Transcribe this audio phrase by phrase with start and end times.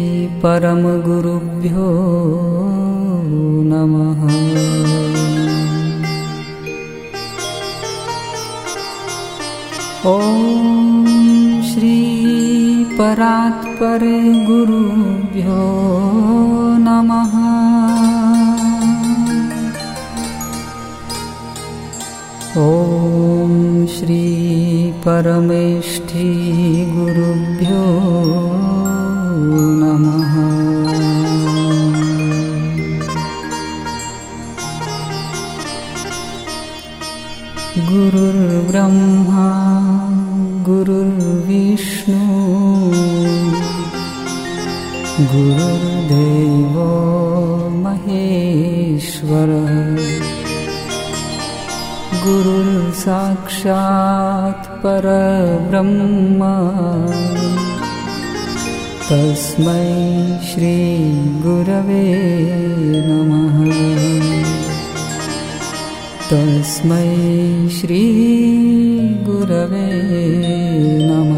[3.64, 4.46] नमः।
[10.06, 10.95] ॐ
[12.98, 15.64] परात्परे गुरुभ्यो
[16.86, 17.34] नमः।
[22.58, 25.12] ॐ श्रीपरमेष्ठी
[26.96, 27.84] गुरुभ्यो
[45.20, 46.90] गुरुर्देवो
[47.70, 49.48] महेश्वर।
[52.26, 56.40] गुरुर्साक्षात् परब्रह्म।
[59.10, 62.08] तस्मै श्रीगुरवे
[63.08, 63.76] नमः।
[66.32, 69.88] तस्मै श्रीगुरवे
[71.08, 71.35] नमः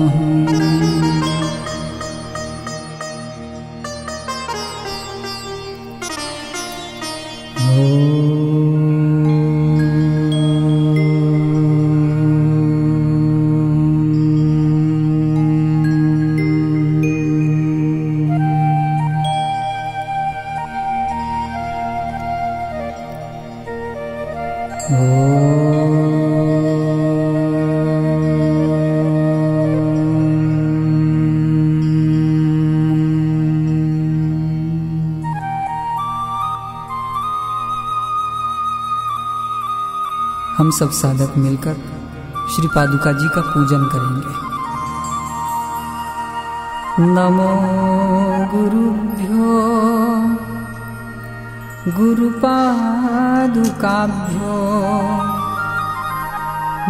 [24.87, 24.93] हम
[40.71, 41.73] सब साधक मिलकर
[42.55, 44.47] श्री पादुका जी का पूजन करेंगे।
[46.99, 47.51] नमो
[48.55, 49.96] गुरुभ्यो
[51.95, 52.47] गुरुपादुकाभ्यो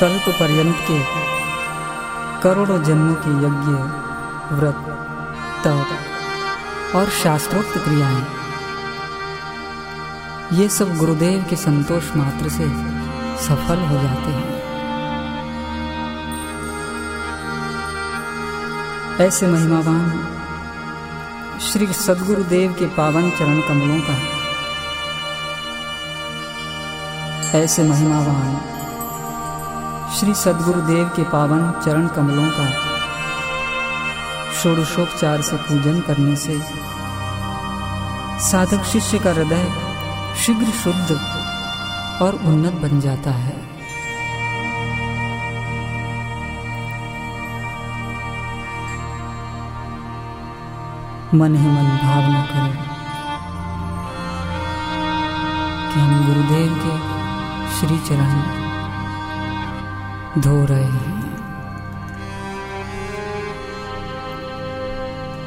[0.00, 1.00] कल्प पर्यंत के
[2.42, 3.72] करोड़ों जन्मों के यज्ञ,
[4.56, 4.84] व्रत,
[5.64, 8.43] तप और शास्त्रोक्त क्रियाएँ
[10.54, 12.66] ये सब गुरुदेव के संतोष मात्र से
[13.44, 14.50] सफल हो जाते हैं।
[19.20, 20.10] ऐसे महिमावान,
[21.60, 24.16] श्री सदगुरुदेव के पावन चरण कमलों का
[27.58, 28.52] ऐसे महिमावान,
[30.16, 32.68] श्री सदगुरुदेव के पावन चरण कमलों का
[34.52, 36.60] षोडशोपचार से पूजन करने से
[38.40, 39.83] साधक शिष्य का हृदय
[40.36, 41.20] शीघ्र शुद्ध
[42.22, 43.56] और उन्नत बन जाता है।
[51.34, 52.76] मन ही मन भावना करें
[55.92, 56.94] कि हम गुरुदेव के
[57.76, 58.34] श्री चरण
[60.40, 61.24] धो रहे हैं।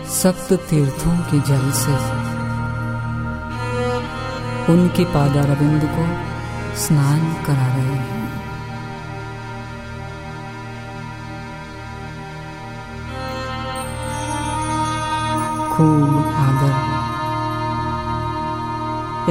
[0.09, 2.26] सप्त तीर्थों के जल से
[4.69, 6.27] उनके पादारविंद को
[6.77, 8.27] स्नान करा रहे हैं।
[15.71, 16.97] खूब आदर।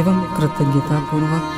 [0.01, 1.53] एवं कृतज्ञता पूर्वक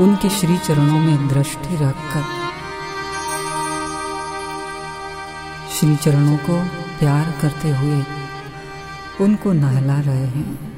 [0.00, 2.24] उनके श्री चरणों में दृष्टि रखकर
[5.70, 6.64] श्री चरणों को
[6.98, 8.04] प्यार करते हुए
[9.20, 10.75] उनको नहला रहे हैं।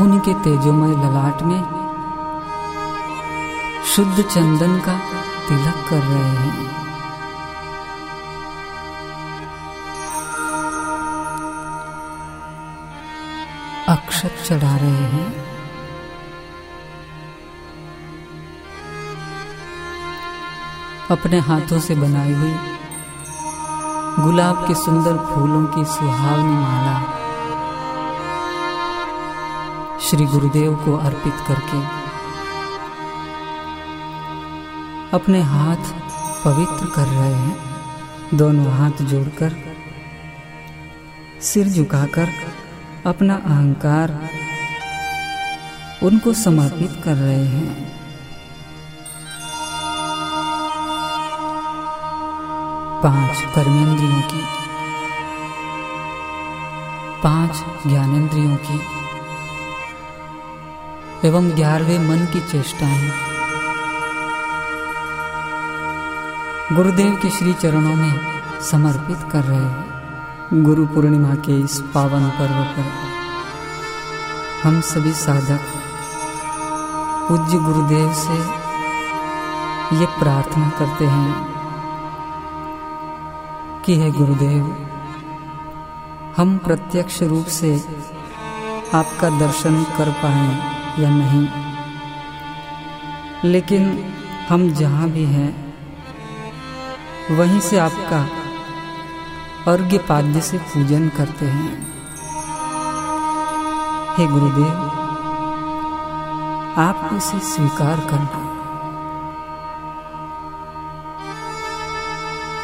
[0.00, 1.62] उनके तेजोमय ललाट में
[3.84, 4.98] शुद्ध चंदन का
[5.48, 6.70] तिलक कर रहे हैं।
[13.88, 15.50] अक्षत चढ़ा रहे हैं।
[21.10, 22.54] अपने हाथों से बनाई हुई
[24.24, 27.19] गुलाब के सुंदर फूलों की सुहावनी माला
[30.10, 31.80] श्री गुरुदेव को अर्पित करके
[35.16, 35.90] अपने हाथ
[36.44, 37.56] पवित्र कर रहे हैं।
[38.34, 39.54] दोनों हाथ जोड़कर,
[41.42, 42.28] सिर झुकाकर
[43.06, 44.18] अपना अहंकार
[46.02, 47.88] उनको समर्पित कर रहे हैं।
[53.02, 54.42] पाँच कर्मेंद्रियों की,
[57.22, 58.99] पाँच ज्ञानेंद्रियों की
[61.24, 63.10] एवं ग्यारहवें मन की चेष्टाएँ।
[66.72, 68.20] गुरुदेव के श्री चरणों में
[68.60, 72.88] समर्पित कर रहे हैं। गुरु पूर्णिमा के इस पावन पर्व पर
[74.62, 75.60] हम सभी साधक
[77.28, 78.38] पूज्य गुरुदेव से
[79.96, 81.46] ये प्रार्थना करते हैं
[83.86, 84.64] कि है गुरुदेव,
[86.36, 87.76] हम प्रत्यक्ष रूप से
[88.94, 91.48] आपका दर्शन कर पाए। या नहीं।
[93.44, 93.82] लेकिन
[94.48, 95.52] हम जहाँ भी हैं,
[97.30, 98.20] वहीं से आपका
[99.72, 101.72] अर्घ्य पाद्य से पूजन करते हैं।
[104.16, 104.78] हे गुरुदेव
[106.78, 108.46] आप उसे स्वीकार करना।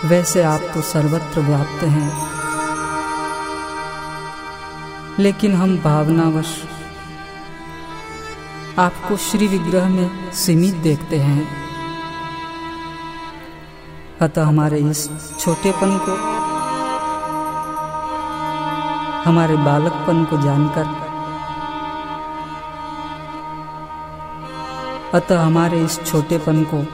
[0.05, 2.11] वैसे आप तो सर्वत्र व्याप्त हैं,
[5.19, 6.51] लेकिन हम भावनावश
[8.79, 11.47] आपको श्री विग्रह में सीमित देखते हैं।
[14.21, 15.09] अतः हमारे इस
[15.41, 16.17] छोटेपन को,
[19.23, 20.85] हमारे बालकपन को जानकर,
[25.15, 26.85] अतः हमारे इस छोटेपन को,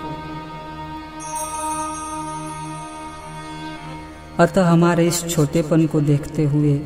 [4.39, 6.81] अतः हमारे इस छोटेपन को देखते हुए,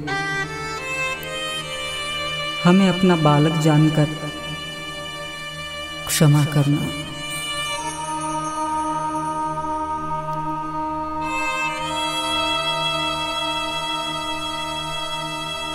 [2.65, 4.25] हमें अपना बालक जानकर
[6.16, 6.78] क्षमा करना।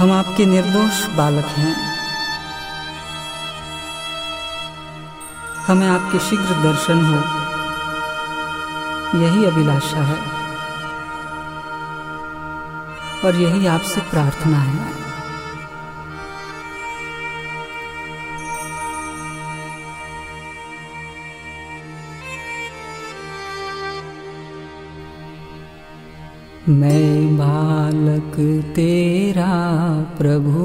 [0.04, 1.76] हम आपके निर्दोष बालक हैं।
[5.68, 7.22] हमें आपके शीघ्र दर्शन हो।
[9.20, 10.22] यही अभिलाषा है।
[13.26, 15.11] और यही आपसे प्रार्थना है।
[26.70, 29.54] मैं बालक तेरा
[30.18, 30.60] प्रभु।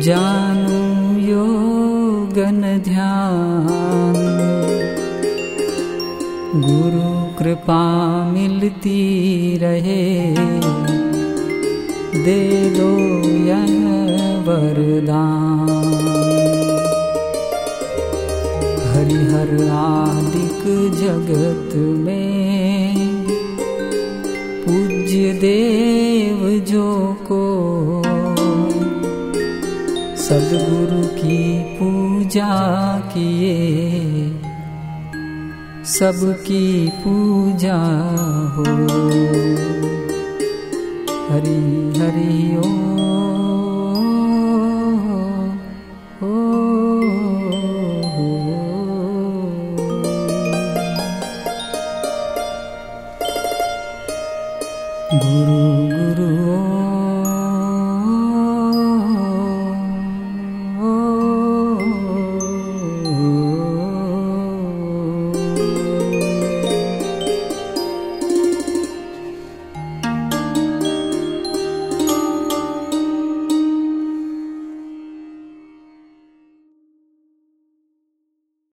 [0.00, 4.14] जानू योगन ध्यान।
[6.54, 7.84] गुरु कृपा
[8.32, 10.34] मिलती रहे।
[12.24, 12.98] दे दो
[13.28, 13.90] यह
[14.40, 15.78] वरदान।
[18.94, 20.62] हरिहर आदिक
[20.94, 22.59] जगत में
[25.32, 27.44] देव जो को
[30.16, 32.52] सदगुरु की पूजा
[33.14, 33.56] किए
[35.84, 37.78] सबकी पूजा
[38.56, 38.64] हो।
[41.30, 41.60] हरी
[42.00, 42.70] हरि ओ,
[55.10, 56.79] गुरु गुरु